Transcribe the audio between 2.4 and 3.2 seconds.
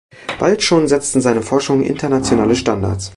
Standards.